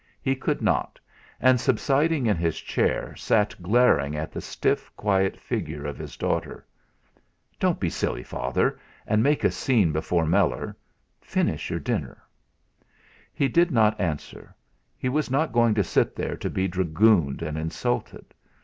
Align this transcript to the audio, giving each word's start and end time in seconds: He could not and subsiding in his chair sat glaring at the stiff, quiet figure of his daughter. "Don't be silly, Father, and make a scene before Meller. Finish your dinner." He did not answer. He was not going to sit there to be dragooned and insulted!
He 0.19 0.35
could 0.35 0.63
not 0.63 0.99
and 1.39 1.61
subsiding 1.61 2.25
in 2.25 2.35
his 2.35 2.59
chair 2.59 3.15
sat 3.15 3.53
glaring 3.61 4.15
at 4.15 4.31
the 4.31 4.41
stiff, 4.41 4.91
quiet 4.97 5.37
figure 5.39 5.85
of 5.85 5.99
his 5.99 6.17
daughter. 6.17 6.65
"Don't 7.59 7.79
be 7.79 7.91
silly, 7.91 8.23
Father, 8.23 8.79
and 9.05 9.21
make 9.21 9.43
a 9.43 9.51
scene 9.51 9.91
before 9.91 10.25
Meller. 10.25 10.75
Finish 11.21 11.69
your 11.69 11.79
dinner." 11.79 12.19
He 13.31 13.47
did 13.47 13.69
not 13.69 14.01
answer. 14.01 14.55
He 14.97 15.07
was 15.07 15.29
not 15.29 15.53
going 15.53 15.75
to 15.75 15.83
sit 15.83 16.15
there 16.15 16.35
to 16.35 16.49
be 16.49 16.67
dragooned 16.67 17.43
and 17.43 17.55
insulted! 17.55 18.33